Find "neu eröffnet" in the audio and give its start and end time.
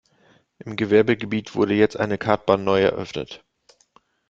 2.63-3.45